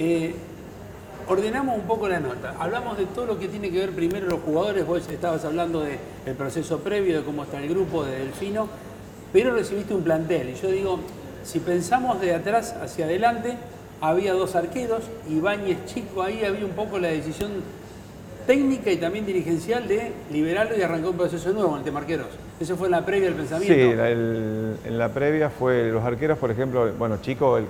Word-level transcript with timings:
Eh, 0.00 0.32
ordenamos 1.26 1.76
un 1.76 1.82
poco 1.82 2.08
la 2.08 2.20
nota. 2.20 2.54
Hablamos 2.60 2.96
de 2.96 3.06
todo 3.06 3.26
lo 3.26 3.38
que 3.38 3.48
tiene 3.48 3.68
que 3.70 3.80
ver 3.80 3.90
primero 3.90 4.28
los 4.28 4.40
jugadores. 4.40 4.86
Vos 4.86 5.08
estabas 5.10 5.44
hablando 5.44 5.80
del 5.80 6.36
proceso 6.36 6.78
previo, 6.78 7.18
de 7.18 7.24
cómo 7.24 7.42
está 7.42 7.60
el 7.60 7.68
grupo, 7.68 8.04
de 8.04 8.20
Delfino, 8.20 8.68
pero 9.32 9.52
recibiste 9.52 9.92
un 9.94 10.04
plantel. 10.04 10.50
Y 10.50 10.54
yo 10.54 10.70
digo, 10.70 11.00
si 11.42 11.58
pensamos 11.58 12.20
de 12.20 12.32
atrás 12.32 12.76
hacia 12.80 13.06
adelante, 13.06 13.56
había 14.00 14.34
dos 14.34 14.54
arqueros, 14.54 15.02
Ibáñez 15.28 15.84
Chico, 15.86 16.22
ahí 16.22 16.44
había 16.44 16.64
un 16.64 16.72
poco 16.72 17.00
la 17.00 17.08
decisión 17.08 17.50
técnica 18.46 18.92
y 18.92 18.98
también 18.98 19.26
dirigencial 19.26 19.88
de 19.88 20.12
liberarlo 20.30 20.78
y 20.78 20.82
arrancar 20.82 21.10
un 21.10 21.16
proceso 21.16 21.52
nuevo 21.52 21.72
en 21.72 21.78
el 21.78 21.84
tema 21.84 21.98
arqueros. 21.98 22.28
Eso 22.60 22.76
fue 22.76 22.86
en 22.86 22.92
la 22.92 23.04
previa 23.04 23.26
del 23.26 23.34
pensamiento. 23.34 23.74
Sí, 23.74 23.80
en 24.88 24.96
la 24.98 25.12
previa 25.12 25.50
fue 25.50 25.90
los 25.90 26.04
arqueros, 26.04 26.38
por 26.38 26.52
ejemplo, 26.52 26.92
bueno, 26.96 27.18
Chico, 27.20 27.58
el 27.58 27.66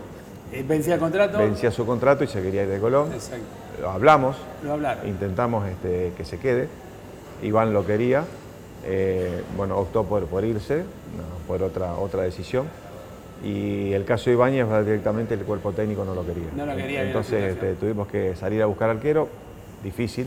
vencía 0.66 0.94
el 0.94 1.00
contrato. 1.00 1.38
Vencía 1.38 1.70
su 1.70 1.86
contrato 1.86 2.24
y 2.24 2.26
se 2.26 2.42
quería 2.42 2.62
ir 2.62 2.68
de 2.68 2.78
Colón. 2.78 3.12
Exacto. 3.12 3.44
Lo 3.80 3.90
hablamos. 3.90 4.36
Lo 4.64 4.72
hablaron. 4.72 5.06
Intentamos 5.06 5.68
este, 5.68 6.12
que 6.16 6.24
se 6.24 6.38
quede. 6.38 6.68
Iván 7.42 7.72
lo 7.72 7.86
quería. 7.86 8.24
Eh, 8.84 9.42
bueno, 9.56 9.76
optó 9.76 10.04
por, 10.04 10.26
por 10.26 10.44
irse, 10.44 10.84
por 11.46 11.62
otra, 11.62 11.94
otra 11.94 12.22
decisión. 12.22 12.66
Y 13.44 13.92
el 13.92 14.04
caso 14.04 14.30
de 14.30 14.32
Ibáñez 14.32 14.66
directamente 14.84 15.34
el 15.34 15.40
cuerpo 15.40 15.72
técnico 15.72 16.04
no 16.04 16.14
lo 16.14 16.26
quería. 16.26 16.48
No 16.56 16.66
lo 16.66 16.74
quería. 16.74 17.04
Entonces 17.04 17.52
este, 17.52 17.74
tuvimos 17.74 18.08
que 18.08 18.34
salir 18.34 18.62
a 18.62 18.66
buscar 18.66 18.90
arquero. 18.90 19.28
Difícil. 19.82 20.26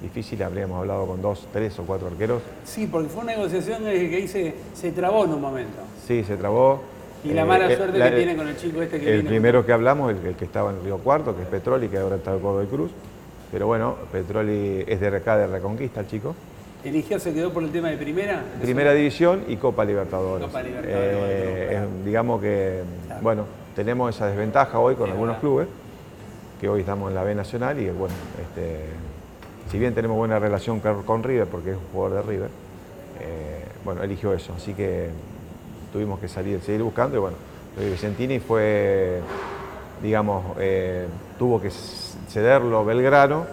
Difícil, 0.00 0.42
habríamos 0.42 0.80
hablado 0.80 1.06
con 1.06 1.22
dos, 1.22 1.46
tres 1.52 1.78
o 1.78 1.84
cuatro 1.84 2.08
arqueros. 2.08 2.42
Sí, 2.64 2.88
porque 2.90 3.08
fue 3.08 3.22
una 3.22 3.36
negociación 3.36 3.84
que 3.84 4.18
hice, 4.18 4.54
se 4.74 4.90
trabó 4.90 5.24
en 5.24 5.32
un 5.32 5.40
momento. 5.40 5.78
Sí, 6.06 6.24
se 6.24 6.36
trabó. 6.36 6.82
Y 7.24 7.32
la 7.32 7.44
mala 7.44 7.70
eh, 7.70 7.76
suerte 7.76 7.98
que 7.98 8.10
tiene 8.10 8.36
con 8.36 8.48
el 8.48 8.56
chico 8.56 8.82
este 8.82 9.00
que 9.00 9.14
El 9.14 9.24
primero 9.24 9.64
que 9.64 9.72
hablamos, 9.72 10.12
el, 10.12 10.34
que 10.34 10.44
estaba 10.44 10.70
en 10.70 10.82
Río 10.82 10.98
Cuarto, 10.98 11.36
que 11.36 11.42
es 11.42 11.48
Petroli, 11.48 11.88
que 11.88 11.98
ahora 11.98 12.16
está 12.16 12.32
en 12.34 12.40
Córdoba 12.40 12.64
Cruz. 12.68 12.90
Pero 13.52 13.66
bueno, 13.66 13.96
Petroli 14.10 14.84
es 14.86 15.00
de 15.00 15.08
acá 15.08 15.36
de 15.36 15.46
Reconquista, 15.46 16.00
el 16.00 16.08
chico. 16.08 16.34
¿Eligió, 16.84 17.20
se 17.20 17.32
quedó 17.32 17.52
por 17.52 17.62
el 17.62 17.70
tema 17.70 17.90
de 17.90 17.96
primera? 17.96 18.42
Primera 18.60 18.92
división 18.92 19.44
y 19.46 19.56
Copa 19.56 19.84
Libertadores. 19.84 20.46
Copa 20.46 20.62
Libertadores. 20.62 21.06
Eh, 21.06 21.86
digamos 22.04 22.40
que, 22.40 22.80
bueno, 23.20 23.44
tenemos 23.76 24.14
esa 24.14 24.26
desventaja 24.26 24.80
hoy 24.80 24.96
con 24.96 25.08
algunos 25.10 25.38
clubes, 25.38 25.68
que 26.60 26.68
hoy 26.68 26.80
estamos 26.80 27.10
en 27.10 27.14
la 27.14 27.22
B 27.22 27.34
Nacional 27.36 27.78
y 27.78 27.88
bueno, 27.90 28.14
este, 28.40 28.86
si 29.70 29.78
bien 29.78 29.94
tenemos 29.94 30.16
buena 30.16 30.40
relación 30.40 30.80
con 30.80 31.22
River, 31.22 31.46
porque 31.46 31.70
es 31.70 31.76
un 31.76 31.86
jugador 31.92 32.24
de 32.24 32.30
River, 32.30 32.48
eh, 33.20 33.64
bueno, 33.84 34.02
eligió 34.02 34.32
eso. 34.32 34.52
Así 34.56 34.74
que 34.74 35.10
tuvimos 35.92 36.18
que 36.18 36.28
salir, 36.28 36.60
seguir 36.60 36.82
buscando 36.82 37.16
y 37.16 37.20
bueno, 37.20 37.36
Vicentini 37.78 38.38
fue, 38.38 39.20
digamos, 40.02 40.56
eh, 40.58 41.06
tuvo 41.38 41.60
que 41.60 41.70
cederlo 41.70 42.84
Belgrano 42.84 43.46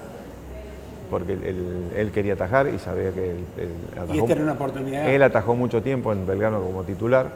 porque 1.10 1.34
él, 1.34 2.12
quería 2.14 2.34
atajar 2.34 2.68
y 2.68 2.78
sabía 2.78 3.12
que 3.12 3.32
él, 3.32 3.46
atajó, 3.94 4.14
y 4.14 4.20
esta 4.20 4.32
era 4.34 4.44
una 4.44 4.54
oportunidad. 4.54 5.10
Él 5.10 5.24
atajó 5.24 5.56
mucho 5.56 5.82
tiempo 5.82 6.14
en 6.14 6.28
Belgrano 6.28 6.62
como 6.62 6.84
titular, 6.84 7.32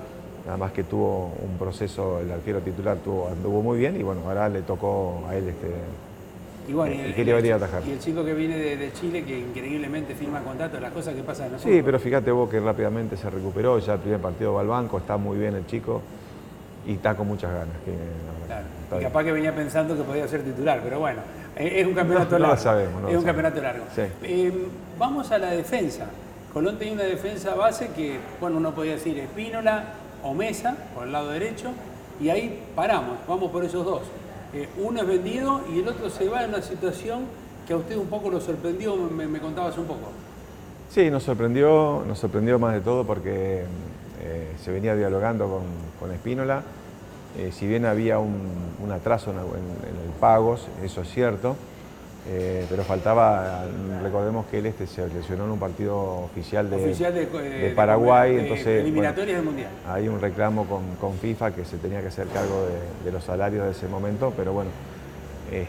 nada 0.46 0.58
más 0.58 0.72
que 0.72 0.84
tuvo 0.84 1.34
un 1.42 1.58
proceso, 1.58 2.20
el 2.20 2.32
arquero 2.32 2.60
titular 2.60 2.98
tuvo, 2.98 3.30
anduvo 3.30 3.62
muy 3.62 3.80
bien 3.80 4.00
y 4.00 4.04
bueno, 4.04 4.22
ahora 4.28 4.48
le 4.50 4.62
tocó 4.62 5.24
a 5.28 5.36
él 5.36 5.50
este, 5.50 5.68
y, 6.68 6.74
bueno, 6.74 6.96
y, 6.96 7.14
quería 7.14 7.36
venir 7.36 7.54
a 7.54 7.56
atajar. 7.58 7.84
Y 7.86 7.92
el 7.92 8.00
chico 8.00 8.24
que 8.24 8.34
viene 8.34 8.58
de, 8.58 8.94
Chile, 8.94 9.24
que 9.24 9.40
increíblemente 9.40 10.16
firma 10.16 10.42
contrato, 10.42 10.80
las 10.80 10.92
cosas 10.92 11.14
que 11.14 11.24
pasan 11.24 11.54
en 11.54 11.60
Sí, 11.60 11.82
pero 11.84 12.00
fíjate 12.00 12.32
vos 12.32 12.50
que 12.50 12.60
rápidamente 12.60 13.18
se 13.18 13.30
recuperó, 13.30 13.80
ya 13.80 13.94
el 13.94 14.00
primer 14.00 14.20
partido 14.20 14.54
va 14.54 14.62
al 14.62 14.68
banco, 14.68 14.98
está 14.98 15.18
muy 15.18 15.38
bien 15.38 15.56
el 15.56 15.66
chico 15.66 16.02
y 16.88 16.94
está 16.94 17.16
con 17.16 17.28
muchas 17.28 17.52
ganas. 17.52 17.76
claro. 18.48 19.00
Y 19.00 19.04
capaz 19.04 19.24
que 19.24 19.32
venía 19.32 19.54
pensando 19.54 19.98
que 19.98 20.04
podía 20.04 20.28
ser 20.28 20.44
titular, 20.44 20.82
pero 20.84 21.00
bueno, 21.00 21.22
es 21.56 21.86
un 21.86 21.94
campeonato 21.94 22.38
largo. 22.38 22.48
No 22.48 22.54
lo 22.54 22.60
sabemos. 22.62 23.12
es 23.12 23.18
un 23.18 23.24
campeonato 23.24 23.62
largo. 23.62 23.86
Em, 24.22 24.54
vamos 24.98 25.32
a 25.32 25.38
la 25.38 25.52
defensa. 25.52 26.06
Colón 26.54 26.78
tenía 26.78 26.94
una 26.94 27.04
defensa 27.04 27.56
base 27.56 27.90
que, 27.96 28.20
bueno, 28.40 28.58
uno 28.58 28.72
podía 28.76 28.94
decir 28.94 29.18
Espínola 29.18 29.86
o 30.22 30.34
Mesa, 30.34 30.76
por 30.94 31.08
el 31.08 31.12
lado 31.12 31.30
derecho, 31.30 31.72
y 32.22 32.30
ahí 32.30 32.64
paramos, 32.76 33.18
vamos 33.28 33.52
por 33.52 33.66
esos 33.66 33.84
dos. 33.84 34.04
Eh, 34.54 34.70
uno 34.78 35.02
es 35.02 35.08
vendido 35.08 35.62
y 35.74 35.80
el 35.80 35.88
otro 35.88 36.10
se 36.10 36.30
va 36.30 36.44
en 36.44 36.50
una 36.50 36.62
situación 36.62 37.26
que 37.68 37.74
a 37.74 37.78
usted 37.78 37.98
un 37.98 38.06
poco 38.08 38.30
lo 38.30 38.40
sorprendió, 38.40 38.96
me, 38.96 39.40
contabas 39.40 39.78
un 39.78 39.86
poco. 39.86 40.12
Sí, 40.90 41.10
nos 41.10 41.24
sorprendió, 41.24 42.04
nos 42.08 42.20
sorprendió 42.20 42.60
más 42.60 42.74
de 42.74 42.82
todo 42.82 43.04
porque 43.04 43.64
eh, 44.22 44.52
se 44.64 44.72
venía 44.72 44.96
dialogando 44.96 45.62
con, 46.00 46.12
Espínola. 46.12 46.62
Eh, 47.38 47.52
si 47.52 47.66
bien 47.66 47.86
había 47.86 48.20
un, 48.20 48.92
atraso 48.92 49.32
en, 49.32 49.38
en, 49.38 49.44
el 49.44 50.12
pagos, 50.20 50.68
eso 50.84 51.02
es 51.02 51.10
cierto, 51.10 51.56
eh, 52.26 52.66
pero 52.70 52.84
faltaba, 52.84 53.66
recordemos 54.02 54.46
que 54.46 54.60
él 54.60 54.68
este 54.68 54.88
se 54.88 55.06
lesionó 55.10 55.44
en 55.44 55.52
un 55.52 55.60
partido 55.60 56.00
oficial 56.22 56.70
de, 56.70 57.74
Paraguay, 57.76 58.38
entonces 58.38 58.82
eliminatorias 58.82 59.38
del 59.38 59.46
Mundial. 59.46 59.70
Hay 59.86 60.08
un 60.08 60.22
reclamo 60.22 60.66
con, 60.66 61.14
FIFA 61.18 61.52
que 61.52 61.66
se 61.66 61.78
tenía 61.78 62.00
que 62.02 62.08
hacer 62.08 62.28
cargo 62.28 62.66
de, 63.04 63.12
los 63.12 63.26
salarios 63.26 63.66
de 63.66 63.72
ese 63.72 63.88
momento, 63.90 64.34
pero 64.38 64.54
bueno. 64.54 64.70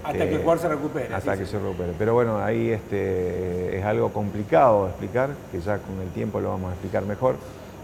hasta 0.04 0.18
que 0.28 0.34
el 0.34 0.40
jugador 0.42 0.58
se 0.60 0.68
recupere. 0.68 1.14
Hasta 1.14 1.36
que 1.36 1.44
se 1.44 1.58
recupere. 1.58 1.92
Pero 1.98 2.14
bueno, 2.14 2.38
ahí 2.38 2.70
este, 2.70 3.76
es 3.76 3.84
algo 3.84 4.12
complicado 4.12 4.84
de 4.84 4.90
explicar, 4.90 5.30
que 5.50 5.60
ya 5.60 5.78
con 5.78 6.00
el 6.00 6.10
tiempo 6.10 6.38
lo 6.40 6.50
vamos 6.50 6.70
a 6.70 6.74
explicar 6.74 7.04
mejor, 7.04 7.34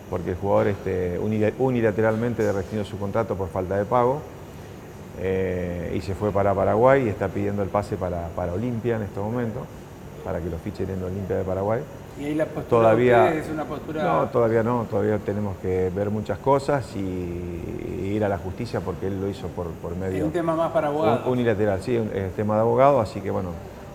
porque 0.09 0.31
el 0.31 0.37
jugador 0.37 0.69
este, 0.69 1.19
unilateralmente 1.59 2.53
rescindió 2.53 2.85
su 2.85 2.99
contrato 2.99 3.35
por 3.35 3.49
falta 3.49 3.77
de 3.77 3.85
pago. 3.85 4.23
Eh, 5.23 5.93
y 5.95 6.01
se 6.01 6.15
fue 6.15 6.33
para 6.33 6.55
Paraguay 6.55 7.05
y 7.05 7.09
está 7.11 7.29
pidiendo 7.29 7.63
el 7.63 7.69
pase 7.69 7.97
para, 7.97 8.29
para 8.29 8.55
Olimpia 8.55 8.97
en 8.97 9.03
este 9.03 9.21
momento, 9.21 9.67
para 10.25 10.41
que 10.41 10.49
lo 10.49 10.57
fichen 10.57 10.89
en 10.89 11.03
Olimpia 11.03 11.37
de 11.37 11.45
Paraguay. 11.45 11.83
¿Y 12.19 12.25
ahí 12.25 12.35
la 12.35 12.47
postura 12.47 12.83
todavía, 12.83 13.35
es 13.35 13.49
una 13.51 13.65
postura...? 13.65 14.03
No, 14.03 14.27
todavía 14.29 14.63
no, 14.63 14.87
todavía 14.91 15.19
tenemos 15.19 15.57
que 15.59 15.91
ver 15.95 16.11
muchas 16.11 16.39
cosas 16.39 16.87
y, 16.97 18.11
ir 18.11 18.25
a 18.25 18.29
la 18.29 18.39
justicia 18.39 18.81
porque 18.81 19.07
él 19.07 19.21
lo 19.21 19.29
hizo 19.29 19.47
por, 19.49 19.69
por 19.69 19.95
medio... 19.95 20.19
Es 20.19 20.25
un 20.25 20.33
tema 20.33 20.57
más 20.57 20.73
para 20.73 20.89
abogados. 20.89 21.27
unilateral, 21.27 21.81
sí, 21.83 21.97
es 21.97 22.33
tema 22.35 22.55
de 22.55 22.61
abogado, 22.63 23.01
así 23.01 23.21
que 23.21 23.31
bueno, 23.31 23.51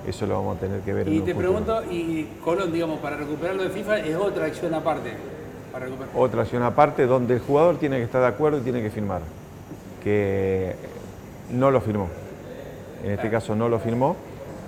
eso 0.08 0.26
lo 0.26 0.36
vamos 0.36 0.58
a 0.58 0.60
tener 0.60 0.80
que 0.82 0.94
ver. 0.94 1.08
Y 1.08 1.22
te 1.22 1.36
pregunto, 1.36 1.84
y 1.92 2.28
Colón, 2.44 2.72
digamos, 2.72 3.00
para 3.00 3.18
recuperarlo 3.18 3.64
de 3.64 3.70
FIFA 3.70 4.00
es 4.00 4.16
otra 4.16 4.46
acción 4.46 4.74
aparte. 4.74 5.12
Para 5.72 5.88
otra 6.16 6.44
acción 6.44 6.64
aparte 6.64 7.06
donde 7.06 7.34
el 7.36 7.40
jugador 7.42 7.78
tiene 7.78 7.98
que 7.98 8.04
estar 8.04 8.22
de 8.22 8.28
acuerdo 8.28 8.60
y 8.60 8.62
tiene 8.62 8.82
que 8.82 8.90
firmar. 8.90 9.22
Que 10.04 10.76
no 11.52 11.72
lo 11.72 11.82
firmó. 11.82 12.10
En 13.04 13.12
este 13.12 13.30
caso 13.30 13.56
no 13.56 13.70
lo 13.70 13.80
firmó. 13.80 14.16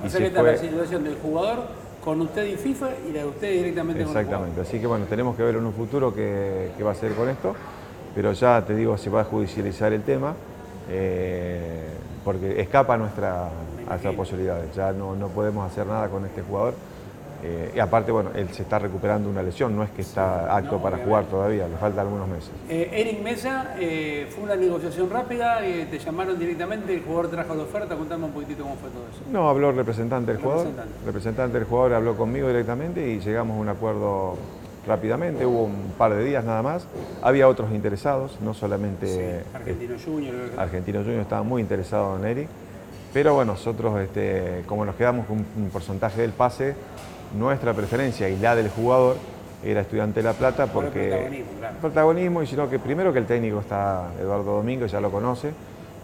Y 0.06 0.10
se 0.10 0.26
está 0.26 0.44
la 0.44 0.58
situación 0.58 1.04
del 1.04 1.16
jugador 1.16 1.66
con 2.04 2.22
usted 2.22 2.46
y 2.46 2.56
FIFA 2.56 2.90
y 3.10 3.12
la 3.12 3.20
de 3.22 3.26
usted 3.26 3.52
directamente 3.52 4.04
con 4.04 4.16
Exactamente, 4.16 4.62
así 4.62 4.80
que 4.80 4.88
bueno, 4.88 5.06
tenemos 5.06 5.36
que 5.36 5.44
ver 5.44 5.56
en 5.56 5.66
un 5.66 5.74
futuro 5.74 6.14
qué, 6.14 6.72
va 6.82 6.90
a 6.90 6.94
hacer 6.94 7.14
con 7.14 7.28
esto, 7.28 7.54
pero 8.16 8.32
ya 8.32 8.64
te 8.66 8.76
digo, 8.76 8.98
se 8.98 9.10
va 9.10 9.22
a 9.22 9.24
judicializar 9.26 9.92
el 9.92 10.04
tema, 10.04 10.34
eh, 10.90 11.84
porque 12.24 12.62
escapa 12.62 12.94
a 12.94 12.98
nuestra, 12.98 13.48
a 13.48 13.90
nuestras 13.90 14.16
posibilidades, 14.16 14.74
ya 14.74 14.94
no, 14.94 15.16
no 15.16 15.28
podemos 15.28 15.70
hacer 15.70 15.86
nada 15.86 16.08
con 16.08 16.26
este 16.26 16.42
jugador. 16.44 16.76
Eh, 17.44 17.74
y 17.76 17.80
aparte, 17.80 18.12
bueno, 18.12 18.32
él 18.34 18.50
se 18.50 18.64
está 18.64 18.80
recuperando 18.80 19.30
una 19.30 19.44
lesión, 19.44 19.76
no 19.76 19.84
es 19.84 19.92
que 19.92 20.02
está 20.02 20.56
apto 20.56 20.82
para 20.82 20.98
jugar 20.98 21.26
todavía, 21.26 21.68
le 21.68 21.78
faltan 21.78 22.08
algunos 22.08 22.28
meses. 22.28 22.50
Eh, 22.68 22.90
Eric 22.92 23.22
Mesa, 23.22 23.76
eh, 23.80 24.28
fue 24.32 24.44
una 24.44 24.56
negociación 24.56 25.10
rápida, 25.10 25.60
te 25.60 26.00
llamaron 26.00 26.40
directamente, 26.40 26.96
el 26.96 27.04
jugador 27.04 27.30
trajo 27.30 27.54
la 27.54 27.64
oferta, 27.64 27.96
contame 27.96 28.26
un 28.26 28.32
poquitito 28.32 28.64
cómo 28.64 28.76
fue 28.76 28.90
todo 28.90 29.04
eso. 29.12 29.22
No, 29.32 29.50
habló 29.50 29.70
el 29.70 29.76
representante 29.76 30.32
del 30.32 30.42
jugador, 30.42 30.68
representante 31.06 31.60
del 31.60 31.68
jugador 31.68 31.94
habló 31.94 32.18
conmigo 32.18 32.48
directamente 32.48 33.08
y 33.08 33.20
llegamos 33.20 33.58
a 33.58 33.60
un 33.60 33.70
acuerdo 33.70 34.36
rápidamente, 34.88 35.46
hubo 35.46 35.66
un 35.66 35.94
par 35.98 36.14
de 36.16 36.24
días 36.24 36.44
nada 36.44 36.64
más, 36.64 36.88
había 37.22 37.48
otros 37.48 37.72
interesados, 37.72 38.40
no 38.42 38.54
solamente... 38.54 39.44
Argentino 39.54 39.96
Junior. 40.04 40.36
Argentino 40.58 41.00
Junior 41.02 41.22
estaba 41.22 41.44
muy 41.44 41.62
interesado 41.62 42.18
en 42.18 42.26
Eric, 42.26 42.48
pero 43.14 43.36
bueno, 43.36 43.54
nosotros 43.54 44.00
este, 44.00 44.64
como 44.66 44.86
nos 44.86 44.96
quedamos 44.96 45.28
con 45.28 45.38
un 45.38 45.70
porcentaje 45.72 46.22
del 46.22 46.32
pase, 46.32 46.76
nuestra 47.36 47.74
preferencia 47.74 48.30
y 48.30 48.38
la 48.38 48.56
del 48.56 48.70
jugador 48.70 49.18
era 49.64 49.82
Estudiante 49.82 50.22
de 50.22 50.24
La 50.24 50.34
Plata 50.34 50.68
porque... 50.68 51.10
protagonismo, 51.10 51.52
claro. 51.60 51.76
Protagonismo, 51.82 52.44
y 52.44 52.48
sino 52.48 52.70
que 52.70 52.80
primero 52.80 53.12
que 53.12 53.20
el 53.20 53.26
técnico 53.26 53.60
está 53.60 54.12
Eduardo 54.20 54.56
Domingo, 54.58 54.86
ya 54.86 55.02
lo 55.02 55.12
conoce. 55.12 55.52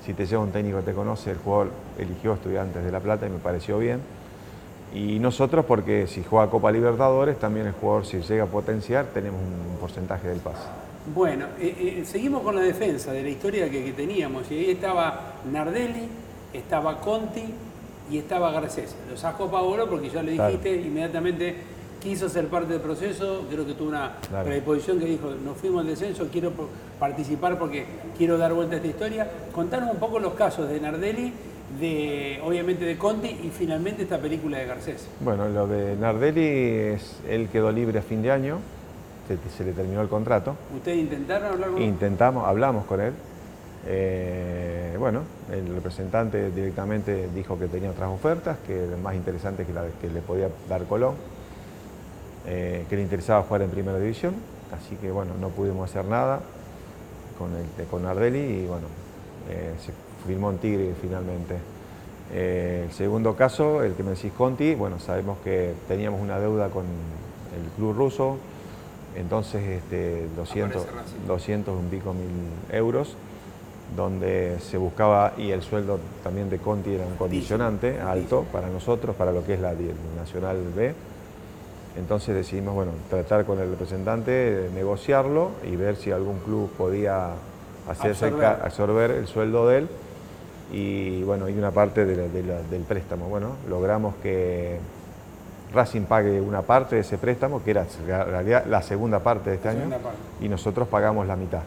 Si 0.05 0.13
te 0.13 0.25
lleva 0.25 0.43
un 0.43 0.51
técnico 0.51 0.79
que 0.79 0.85
te 0.85 0.93
conoce, 0.93 1.31
el 1.31 1.37
jugador 1.37 1.69
eligió 1.97 2.33
Estudiantes 2.33 2.83
de 2.83 2.91
La 2.91 2.99
Plata 2.99 3.25
y 3.27 3.29
me 3.29 3.37
pareció 3.37 3.77
bien. 3.77 3.99
Y 4.93 5.19
nosotros 5.19 5.65
porque 5.65 6.07
si 6.07 6.23
juega 6.23 6.49
Copa 6.49 6.71
Libertadores, 6.71 7.39
también 7.39 7.67
el 7.67 7.73
jugador 7.73 8.05
si 8.05 8.19
llega 8.19 8.43
a 8.43 8.47
potenciar, 8.47 9.05
tenemos 9.13 9.39
un 9.39 9.77
porcentaje 9.79 10.27
del 10.27 10.39
pase. 10.39 10.67
Bueno, 11.13 11.45
eh, 11.59 11.99
eh, 12.01 12.05
seguimos 12.05 12.43
con 12.43 12.55
la 12.55 12.61
defensa 12.61 13.11
de 13.11 13.23
la 13.23 13.29
historia 13.29 13.69
que, 13.69 13.83
que 13.83 13.93
teníamos. 13.93 14.49
Y 14.51 14.55
ahí 14.55 14.71
estaba 14.71 15.33
Nardelli, 15.51 16.07
estaba 16.53 16.99
Conti, 16.99 17.53
y 18.11 18.17
estaba 18.17 18.51
Garcés. 18.51 18.95
Lo 19.09 19.17
sacó 19.17 19.49
Paolo 19.49 19.89
porque 19.89 20.09
ya 20.09 20.21
le 20.21 20.31
dijiste, 20.31 20.75
inmediatamente 20.75 21.55
quiso 22.01 22.27
ser 22.27 22.47
parte 22.47 22.73
del 22.73 22.81
proceso, 22.81 23.45
creo 23.49 23.65
que 23.65 23.73
tuvo 23.73 23.89
una 23.89 24.17
predisposición 24.43 24.99
que 24.99 25.05
dijo, 25.05 25.31
nos 25.43 25.57
fuimos 25.57 25.81
al 25.81 25.87
descenso, 25.87 26.27
quiero 26.31 26.51
participar 26.99 27.57
porque 27.57 27.85
quiero 28.17 28.37
dar 28.37 28.53
vuelta 28.53 28.75
a 28.75 28.77
esta 28.77 28.89
historia. 28.89 29.27
Contanos 29.53 29.91
un 29.91 29.99
poco 29.99 30.19
los 30.19 30.33
casos 30.33 30.69
de 30.69 30.81
Nardelli 30.81 31.31
de, 31.79 32.39
obviamente, 32.43 32.85
de 32.85 32.97
Conti 32.97 33.29
y 33.29 33.51
finalmente 33.57 34.03
esta 34.03 34.19
película 34.19 34.57
de 34.57 34.65
Garcés. 34.65 35.07
Bueno, 35.21 35.47
lo 35.47 35.65
de 35.65 35.95
Nardelli 35.95 36.45
es, 36.93 37.19
él 37.27 37.47
quedó 37.49 37.71
libre 37.71 37.99
a 37.99 38.01
fin 38.01 38.21
de 38.21 38.31
año, 38.31 38.59
se, 39.57 39.63
le 39.63 39.71
terminó 39.71 40.01
el 40.01 40.09
contrato. 40.09 40.55
¿Ustedes 40.75 40.97
intentaron 40.97 41.53
hablar 41.53 41.69
con 41.69 41.81
él? 41.81 41.87
Intentamos, 41.87 42.45
hablamos 42.45 42.85
con 42.85 42.99
él. 42.99 43.13
Eh, 43.85 44.95
bueno, 44.97 45.21
el 45.51 45.75
representante 45.75 46.51
directamente 46.51 47.27
dijo 47.35 47.59
que 47.59 47.67
tenía 47.67 47.91
otras 47.91 48.09
ofertas, 48.09 48.57
que 48.65 48.85
era 48.85 48.97
más 48.97 49.15
interesante 49.15 49.65
que 49.65 49.73
la 49.73 49.83
que 49.99 50.07
le 50.09 50.21
podía 50.21 50.49
dar 50.69 50.85
Colón, 50.85 51.15
eh, 52.47 52.85
que 52.89 52.95
le 52.95 53.01
interesaba 53.01 53.43
jugar 53.43 53.63
en 53.63 53.69
primera 53.69 53.99
división, 53.99 54.35
así 54.71 54.95
que 54.95 55.11
bueno, 55.11 55.33
no 55.39 55.49
pudimos 55.49 55.89
hacer 55.89 56.05
nada 56.05 56.39
con, 57.37 57.49
el, 57.55 57.87
con 57.87 58.03
Nardelli 58.03 58.39
y 58.39 58.67
bueno, 58.67 58.87
eh, 59.49 59.73
se 59.85 59.91
firmó 60.25 60.51
en 60.51 60.57
Tigre 60.59 60.93
finalmente. 61.01 61.57
el 62.33 62.91
segundo 62.93 63.35
caso, 63.35 63.83
el 63.83 63.95
que 63.95 64.03
me 64.03 64.11
decís 64.11 64.31
Conti, 64.31 64.75
bueno, 64.75 64.99
sabemos 64.99 65.37
que 65.43 65.73
teníamos 65.89 66.21
una 66.21 66.39
deuda 66.39 66.69
con 66.69 66.85
el 66.85 67.69
club 67.75 67.93
ruso, 67.93 68.37
entonces 69.17 69.61
este, 69.63 70.27
200, 70.37 70.85
200 71.27 71.77
un 71.77 71.89
pico 71.89 72.13
mil 72.13 72.29
euros 72.71 73.17
donde 73.95 74.57
se 74.59 74.77
buscaba, 74.77 75.33
y 75.37 75.51
el 75.51 75.61
sueldo 75.61 75.99
también 76.23 76.49
de 76.49 76.57
Conti 76.57 76.93
era 76.93 77.05
un 77.05 77.15
condicionante 77.15 77.99
alto 77.99 78.45
para 78.51 78.67
nosotros, 78.67 79.15
para 79.15 79.31
lo 79.31 79.43
que 79.45 79.53
es 79.53 79.59
la 79.59 79.73
Nacional 80.17 80.57
B. 80.75 80.93
Entonces 81.97 82.33
decidimos, 82.33 82.73
bueno, 82.73 82.91
tratar 83.09 83.45
con 83.45 83.59
el 83.59 83.69
representante, 83.69 84.69
negociarlo 84.73 85.51
y 85.63 85.75
ver 85.75 85.95
si 85.95 86.11
algún 86.11 86.39
club 86.39 86.71
podía 86.71 87.29
hacerse 87.87 88.31
absorber. 88.63 89.11
el 89.11 89.27
sueldo 89.27 89.67
de 89.67 89.77
él 89.79 89.89
y 90.71 91.21
bueno, 91.23 91.47
y 91.49 91.53
una 91.53 91.71
parte 91.71 92.05
del 92.05 92.81
préstamo. 92.87 93.27
Bueno, 93.27 93.57
logramos 93.69 94.15
que 94.23 94.79
Racing 95.73 96.03
pague 96.03 96.41
una 96.41 96.61
parte 96.61 96.95
de 96.95 97.01
ese 97.01 97.17
préstamo, 97.17 97.63
que 97.63 97.71
era 97.71 97.81
en 97.83 98.07
realidad 98.07 98.65
la 98.67 98.81
segunda 98.81 99.19
parte 99.19 99.51
de 99.51 99.55
este 99.57 99.69
año, 99.69 99.89
y 100.41 100.49
nosotros 100.49 100.87
pagamos 100.87 101.27
la 101.27 101.35
mitad. 101.35 101.61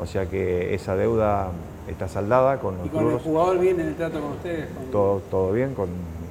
O 0.00 0.06
sea 0.06 0.26
que 0.26 0.74
esa 0.74 0.96
deuda 0.96 1.50
está 1.86 2.08
saldada 2.08 2.58
con 2.58 2.78
los 2.78 2.86
¿Y 2.86 2.88
con 2.88 3.10
el 3.10 3.18
jugador 3.18 3.58
bien 3.58 3.80
en 3.80 3.88
el 3.88 3.94
trato 3.96 4.20
con 4.20 4.32
ustedes? 4.32 4.66
Todo, 4.90 5.20
todo 5.30 5.52
bien 5.52 5.74
con 5.74 5.88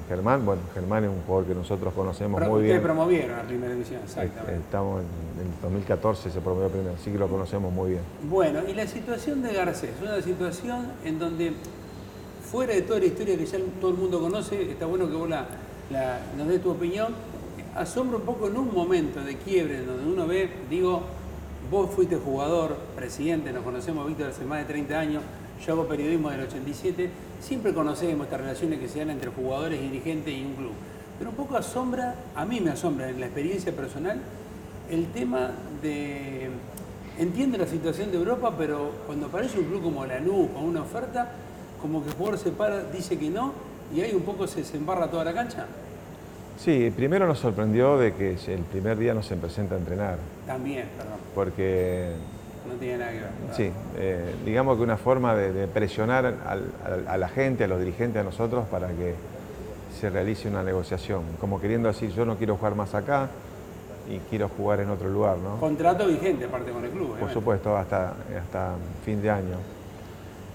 Germán. 0.07 0.43
Bueno, 0.43 0.63
Germán 0.73 1.03
es 1.03 1.09
un 1.11 1.21
jugador 1.21 1.47
que 1.47 1.53
nosotros 1.53 1.93
conocemos 1.93 2.41
muy 2.41 2.63
bien. 2.63 2.77
Ustedes 2.77 2.81
promovieron 2.81 3.37
la 3.37 3.43
primera 3.43 3.71
división, 3.71 4.01
exactamente. 4.03 4.55
Estamos 4.55 5.01
en, 5.01 5.45
el 5.45 5.61
2014 5.61 6.31
se 6.31 6.41
promovió 6.41 6.69
primero, 6.69 6.95
así 6.99 7.11
que 7.11 7.19
lo 7.19 7.27
conocemos 7.27 7.71
muy 7.71 7.91
bien. 7.91 8.01
Bueno, 8.23 8.61
y 8.67 8.73
la 8.73 8.87
situación 8.87 9.43
de 9.43 9.53
Garcés, 9.53 9.91
una 10.01 10.19
situación 10.19 10.87
en 11.05 11.19
donde, 11.19 11.53
fuera 12.51 12.73
de 12.73 12.81
toda 12.81 12.99
la 12.99 13.05
historia 13.05 13.37
que 13.37 13.45
ya 13.45 13.59
todo 13.79 13.91
el 13.91 13.97
mundo 13.97 14.19
conoce, 14.19 14.71
está 14.71 14.87
bueno 14.87 15.07
que 15.07 15.15
vos 15.15 15.29
la, 15.29 15.45
nos 16.35 16.47
des 16.47 16.59
tu 16.59 16.71
opinión, 16.71 17.13
asombra 17.75 18.17
un 18.17 18.23
poco 18.23 18.47
en 18.47 18.57
un 18.57 18.73
momento 18.73 19.21
de 19.21 19.35
quiebre 19.35 19.77
en 19.77 19.85
donde 19.85 20.11
uno 20.11 20.25
ve, 20.25 20.49
digo, 20.71 21.03
Vos 21.69 21.91
fuiste 21.91 22.15
jugador, 22.15 22.77
presidente, 22.95 23.53
nos 23.53 23.63
conocemos, 23.63 24.07
Víctor, 24.07 24.29
hace 24.29 24.43
más 24.43 24.59
de 24.59 24.65
30 24.65 24.99
años, 24.99 25.23
yo 25.63 25.73
hago 25.73 25.87
periodismo 25.87 26.31
del 26.31 26.41
87, 26.41 27.11
siempre 27.41 27.75
conocemos 27.75 28.25
estas 28.25 28.41
relaciones 28.41 28.79
que 28.79 28.87
se 28.87 28.99
dan 28.99 29.11
entre 29.11 29.29
jugadores, 29.29 29.79
dirigentes 29.79 30.33
y 30.33 30.43
un 30.43 30.55
club. 30.55 30.71
Pero 31.19 31.29
un 31.29 31.35
poco 31.35 31.57
asombra, 31.57 32.15
a 32.33 32.43
mí 32.45 32.59
me 32.59 32.71
asombra 32.71 33.09
en 33.09 33.19
la 33.19 33.27
experiencia 33.27 33.71
personal, 33.75 34.19
el 34.89 35.11
tema 35.11 35.51
de... 35.83 36.49
Entiendo 37.19 37.57
la 37.59 37.67
situación 37.67 38.09
de 38.09 38.17
Europa, 38.17 38.55
pero 38.57 38.91
cuando 39.05 39.27
aparece 39.27 39.59
un 39.59 39.65
club 39.65 39.83
como 39.83 40.05
Lanús 40.05 40.49
con 40.51 40.63
una 40.63 40.81
oferta, 40.81 41.33
como 41.79 42.01
que 42.01 42.09
el 42.09 42.15
jugador 42.15 42.39
se 42.39 42.49
para, 42.49 42.85
dice 42.85 43.19
que 43.19 43.29
no, 43.29 43.53
y 43.93 44.01
ahí 44.01 44.15
un 44.15 44.23
poco 44.23 44.47
se, 44.47 44.63
se 44.63 44.77
embarra 44.77 45.11
toda 45.11 45.23
la 45.23 45.33
cancha. 45.33 45.67
Sí, 46.59 46.91
primero 46.93 47.25
nos 47.25 47.39
sorprendió 47.39 47.97
de 47.97 48.13
que 48.13 48.31
el 48.47 48.63
primer 48.63 48.97
día 48.97 49.13
no 49.13 49.23
se 49.23 49.37
presenta 49.37 49.75
a 49.75 49.77
entrenar. 49.77 50.17
También, 50.45 50.89
perdón. 50.97 51.13
Porque... 51.33 52.11
No 52.67 52.73
tiene 52.73 52.97
nada 52.97 53.11
que 53.11 53.17
ver. 53.17 53.29
Sí, 53.53 53.71
eh, 53.97 54.35
digamos 54.45 54.75
que 54.75 54.83
una 54.83 54.97
forma 54.97 55.35
de, 55.35 55.67
presionar 55.67 56.35
a 57.07 57.17
la 57.17 57.29
gente, 57.29 57.63
a 57.63 57.67
los 57.67 57.79
dirigentes, 57.79 58.19
a 58.19 58.25
nosotros, 58.25 58.67
para 58.67 58.89
que 58.89 59.15
se 59.97 60.09
realice 60.09 60.49
una 60.49 60.61
negociación. 60.61 61.23
Como 61.39 61.61
queriendo 61.61 61.87
decir, 61.87 62.11
yo 62.11 62.25
no 62.25 62.35
quiero 62.35 62.57
jugar 62.57 62.75
más 62.75 62.93
acá 62.93 63.29
y 64.09 64.17
quiero 64.29 64.49
jugar 64.49 64.81
en 64.81 64.89
otro 64.89 65.09
lugar, 65.09 65.37
¿no? 65.37 65.61
Contrato 65.61 66.07
vigente 66.07 66.43
aparte 66.43 66.71
con 66.71 66.83
el 66.83 66.91
club. 66.91 67.17
Por 67.17 67.31
supuesto, 67.31 67.77
hasta, 67.77 68.13
hasta 68.37 68.73
fin 69.05 69.21
de 69.21 69.29
año. 69.29 69.55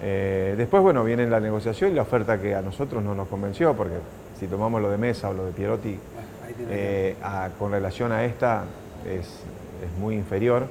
Eh, 0.02 0.54
después, 0.58 0.82
bueno, 0.82 1.02
viene 1.02 1.26
la 1.26 1.40
negociación 1.40 1.92
y 1.92 1.94
la 1.94 2.02
oferta 2.02 2.38
que 2.38 2.54
a 2.54 2.60
nosotros 2.60 3.02
no 3.02 3.14
nos 3.14 3.26
convenció, 3.26 3.74
porque 3.74 3.94
si 4.38 4.46
tomamos 4.46 4.80
lo 4.80 4.90
de 4.90 4.98
Mesa 4.98 5.30
o 5.30 5.34
lo 5.34 5.46
de 5.46 5.52
Pierotti, 5.52 5.98
eh, 6.68 7.16
con 7.58 7.72
relación 7.72 8.12
a 8.12 8.24
esta 8.24 8.64
es, 9.06 9.28
muy 10.00 10.14
inferior. 10.14 10.66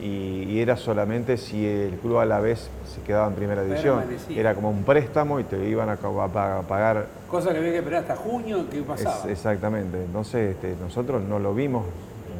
Y, 0.00 0.58
era 0.58 0.76
solamente 0.76 1.36
si 1.36 1.64
el 1.64 1.92
club 1.98 2.18
a 2.18 2.24
la 2.24 2.40
vez 2.40 2.68
se 2.92 3.00
quedaba 3.02 3.28
en 3.28 3.34
primera 3.34 3.62
división. 3.62 4.02
Era 4.30 4.54
como 4.54 4.70
un 4.70 4.82
préstamo 4.82 5.38
y 5.38 5.44
te 5.44 5.64
iban 5.68 5.88
a, 5.88 5.96
pagar. 5.96 7.06
Cosa 7.30 7.52
que 7.52 7.58
había 7.58 7.70
que 7.70 7.78
esperar 7.78 8.00
hasta 8.02 8.16
junio, 8.16 8.66
¿qué 8.70 8.82
pasaba? 8.82 9.30
exactamente. 9.30 10.02
Entonces 10.02 10.56
este, 10.56 10.74
nosotros 10.80 11.22
no 11.22 11.38
lo 11.38 11.54
vimos 11.54 11.84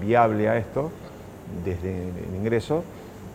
viable 0.01 0.49
a 0.49 0.57
esto 0.59 0.91
desde 1.65 2.09
el 2.09 2.35
ingreso, 2.35 2.83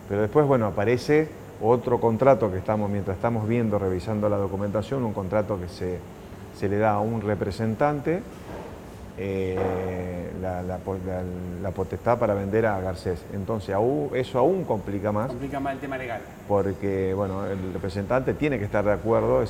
pero 0.10 0.22
después, 0.22 0.46
bueno, 0.46 0.68
aparece 0.68 1.30
otro 1.62 2.00
contrato 2.00 2.52
que 2.52 2.58
estamos, 2.58 2.90
mientras 2.90 3.16
estamos 3.16 3.48
viendo, 3.48 3.80
revisando 3.80 4.30
la 4.30 4.38
documentación, 4.38 5.04
un 5.04 5.14
contrato 5.14 5.60
que 5.60 5.68
se 5.70 6.00
se 6.58 6.68
le 6.68 6.78
da 6.78 6.94
a 6.94 7.00
un 7.00 7.22
representante 7.22 8.22
eh, 9.20 10.32
la, 10.42 11.72
potestad 11.72 12.18
para 12.18 12.34
vender 12.34 12.66
a 12.66 12.80
Garcés. 12.80 13.24
Entonces 13.34 13.76
eso 14.14 14.40
aún 14.40 14.64
complica 14.64 15.12
más. 15.12 15.28
Complica 15.28 15.60
más 15.60 15.74
el 15.74 15.80
tema 15.80 15.98
legal. 15.98 16.22
Porque 16.48 17.14
bueno, 17.14 17.46
el 17.46 17.74
representante 17.74 18.34
tiene 18.34 18.60
que 18.60 18.66
estar 18.66 18.86
de 18.86 18.92
acuerdo, 18.92 19.44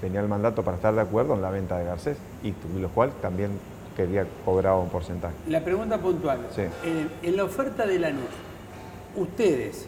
tenía 0.00 0.20
el 0.20 0.28
mandato 0.28 0.62
para 0.62 0.76
estar 0.76 0.94
de 0.94 1.00
acuerdo 1.00 1.34
en 1.34 1.42
la 1.42 1.50
venta 1.50 1.78
de 1.78 1.84
Garcés, 1.84 2.16
y 2.42 2.54
lo 2.78 2.88
cual 2.88 3.12
también 3.20 3.50
quería 3.96 4.26
cobrar 4.44 4.74
un 4.74 4.88
porcentaje. 4.88 5.34
La 5.48 5.60
pregunta 5.60 5.98
puntual. 5.98 6.40
En, 6.56 7.10
en, 7.22 7.36
la 7.36 7.44
oferta 7.44 7.86
de 7.86 7.98
Lanús, 7.98 8.22
ustedes, 9.16 9.86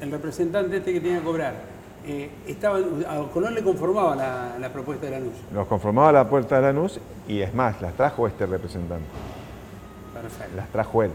el 0.00 0.10
representante 0.10 0.78
este 0.78 0.92
que 0.92 1.00
tiene 1.00 1.18
que 1.20 1.24
cobrar, 1.24 1.75
eh, 2.08 2.30
estaba, 2.46 2.78
a 2.78 3.28
Colón 3.32 3.54
le 3.54 3.62
conformaba 3.64 4.14
la, 4.14 4.68
propuesta 4.72 5.06
de 5.06 5.12
Lanús. 5.12 5.34
Nos 5.52 5.66
conformaba 5.66 6.12
la 6.12 6.28
puerta 6.28 6.56
de 6.56 6.62
Lanús 6.62 7.00
y 7.26 7.40
es 7.40 7.52
más, 7.52 7.80
las 7.82 7.94
trajo 7.94 8.28
este 8.28 8.46
representante. 8.46 9.06
Perfecto. 10.14 10.56
Las 10.56 10.68
trajo 10.68 11.02
él. 11.02 11.10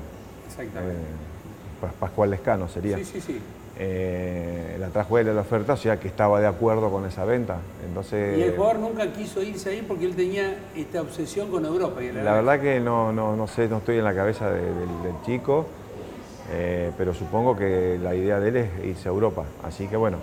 Exactamente. 0.47 0.95
Eh, 0.95 1.87
Pascual 1.97 2.31
Lescano 2.31 2.67
sería. 2.67 2.97
Sí, 2.97 3.05
sí, 3.05 3.21
sí. 3.21 3.39
Eh, 3.79 4.75
la 4.79 4.89
trajo 4.89 5.17
él 5.17 5.29
a 5.29 5.33
la 5.33 5.41
oferta, 5.41 5.73
o 5.73 5.77
sea 5.77 5.97
que 5.97 6.09
estaba 6.09 6.41
de 6.41 6.47
acuerdo 6.47 6.91
con 6.91 7.05
esa 7.05 7.23
venta. 7.23 7.59
Entonces, 7.87 8.37
y 8.37 8.41
el 8.41 8.55
jugador 8.55 8.79
nunca 8.79 9.11
quiso 9.13 9.41
irse 9.41 9.69
ahí 9.69 9.85
porque 9.87 10.05
él 10.05 10.15
tenía 10.15 10.57
esta 10.75 11.01
obsesión 11.01 11.49
con 11.49 11.65
Europa. 11.65 12.01
la, 12.01 12.33
verdad 12.33 12.59
que 12.59 12.81
no, 12.81 13.13
no, 13.13 13.37
no, 13.37 13.47
sé, 13.47 13.69
no 13.69 13.77
estoy 13.77 13.97
en 13.97 14.03
la 14.03 14.13
cabeza 14.13 14.51
del 14.51 14.67
chico, 15.25 15.65
pero 16.97 17.13
supongo 17.13 17.55
que 17.55 17.97
la 18.03 18.13
idea 18.13 18.41
de 18.41 18.49
él 18.49 18.57
es 18.57 18.69
irse 18.83 19.07
a 19.07 19.11
Europa. 19.11 19.45
Así 19.63 19.87
que 19.87 19.95
bueno, 19.95 20.17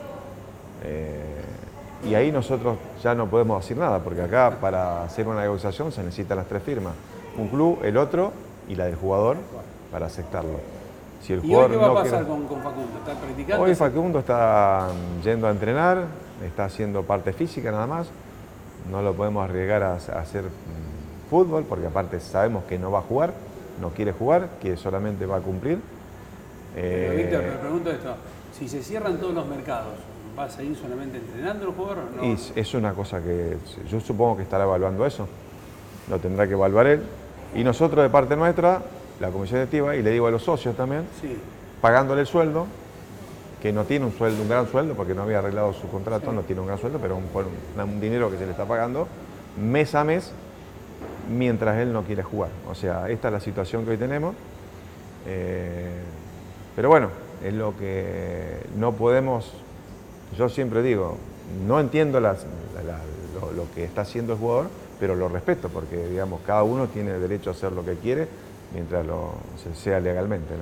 eh, 0.85 1.43
y 2.05 2.15
ahí 2.15 2.31
nosotros 2.31 2.77
ya 3.03 3.15
no 3.15 3.27
podemos 3.27 3.63
decir 3.63 3.77
nada, 3.77 3.99
porque 3.99 4.23
acá 4.23 4.59
para 4.61 5.03
hacer 5.03 5.27
una 5.27 5.41
negociación 5.41 5.91
se 5.91 6.03
necesitan 6.03 6.39
las 6.39 6.47
tres 6.47 6.63
firmas. 6.63 6.95
Un 7.37 7.49
club, 7.49 7.81
el 7.83 7.97
otro 7.97 8.33
y 8.69 8.75
la 8.75 8.87
del 8.87 8.97
jugador 8.97 9.37
para 9.91 10.07
aceptarlo. 10.07 10.61
Si 11.23 11.33
el 11.33 11.45
¿Y 11.45 11.55
hoy 11.55 11.71
qué 11.71 11.77
va 11.77 11.89
a 11.89 11.95
pasar 11.95 12.27
con, 12.27 12.47
Facundo? 12.47 12.99
¿Está 12.99 13.21
practicando? 13.21 13.65
Hoy 13.65 13.75
Facundo 13.75 14.19
está 14.21 14.89
yendo 15.25 15.49
a 15.49 15.51
entrenar, 15.51 16.05
está 16.47 16.67
haciendo 16.67 17.03
parte 17.03 17.33
física 17.33 17.73
nada 17.73 17.87
más. 17.87 18.09
No 18.91 19.03
lo 19.03 19.15
podemos 19.15 19.45
arriesgar 19.45 19.83
a, 19.83 19.95
hacer 19.95 20.45
mm, 20.45 21.31
fútbol, 21.31 21.65
porque 21.69 21.87
aparte 21.87 22.21
sabemos 22.21 22.65
que 22.65 22.79
no 22.79 22.93
va 22.93 23.01
a 23.01 23.03
jugar, 23.03 23.33
no 23.81 23.91
quiere 23.91 24.13
jugar, 24.13 24.49
que 24.63 24.77
solamente 24.77 25.27
va 25.27 25.37
a 25.37 25.41
cumplir. 25.41 25.81
Pero, 26.75 27.17
Víctor, 27.17 27.43
me 27.43 27.57
pregunto 27.57 27.91
esto, 27.91 28.15
si 28.57 28.69
se 28.69 28.83
cierran 28.83 29.19
todos 29.19 29.35
los 29.35 29.47
mercados, 29.47 29.95
¿Va 30.39 30.45
a 30.45 30.51
seguir 30.51 30.77
solamente 30.77 31.19
entrenando 31.19 31.67
el 31.67 31.75
jugador 31.75 31.99
o 31.99 32.23
no? 32.25 32.37
es 32.55 32.75
una 32.75 32.93
cosa 32.93 33.21
que 33.21 33.57
yo 33.91 33.99
supongo 33.99 34.37
que 34.37 34.45
estará 34.45 34.63
evaluando 34.63 35.05
eso. 35.05 35.27
Lo 36.09 36.21
tendrá 36.21 36.47
que 36.47 36.53
evaluar 36.53 36.87
él. 36.87 37.03
Y 37.57 37.65
nosotros 37.65 38.05
de 38.05 38.09
parte 38.09 38.37
nuestra, 38.37 38.81
la 39.19 39.31
comisión 39.31 39.59
directiva, 39.59 39.97
y 39.97 40.03
le 40.03 40.13
digo 40.13 40.29
a 40.29 40.31
los 40.31 40.45
socios 40.45 40.77
también, 40.77 41.03
pagándole 41.81 42.21
el 42.21 42.29
sueldo, 42.29 42.67
que 43.61 43.73
no 43.73 43.83
tiene 43.83 44.07
un 44.07 44.13
sueldo, 44.13 44.43
un 44.43 44.49
gran 44.49 44.69
sueldo, 44.69 44.95
porque 44.95 45.13
no 45.13 45.23
había 45.23 45.41
arreglado 45.41 45.73
su 45.73 45.89
contrato, 45.89 46.31
no 46.31 46.43
tiene 46.43 46.61
un 46.61 46.69
gran 46.69 46.79
sueldo, 46.79 47.01
pero 47.01 47.17
un, 47.17 48.01
dinero 48.01 48.31
que 48.31 48.39
se 48.39 48.45
le 48.45 48.53
está 48.53 48.65
pagando 48.65 49.09
mes 49.61 49.97
a 49.97 50.05
mes 50.05 50.31
mientras 51.29 51.79
él 51.79 51.93
no 51.93 52.05
quiere 52.05 52.23
jugar. 52.23 52.51
O 52.71 52.77
sea, 52.77 53.09
esta 53.09 53.27
es 53.27 53.33
la 53.33 53.41
situación 53.41 53.85
que 53.85 53.91
hoy 53.91 53.97
tenemos. 53.97 54.37
Eh, 55.27 55.91
pero 56.77 56.91
bueno, 56.91 57.09
es 57.43 57.55
lo 57.55 57.77
que 57.77 58.61
no 58.77 58.93
podemos 58.93 59.53
yo 60.37 60.49
siempre 60.49 60.83
digo, 60.83 61.17
no 61.67 61.81
entiendo 61.81 62.21
lo, 62.21 62.35
que 63.75 63.85
está 63.85 64.03
haciendo 64.03 64.35
el 64.35 64.39
jugador, 64.39 64.69
pero 65.01 65.15
lo 65.15 65.29
respeto 65.29 65.69
porque 65.69 66.09
digamos 66.09 66.41
cada 66.47 66.63
uno 66.63 66.89
tiene 66.89 67.13
derecho 67.13 67.51
a 67.51 67.53
hacer 67.53 67.73
lo 67.73 67.85
que 67.85 67.95
quiere 67.95 68.29
mientras 68.73 69.07
lo 69.07 69.35
sea 69.75 70.01
legalmente. 70.01 70.55